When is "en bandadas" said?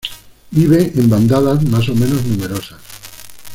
0.95-1.63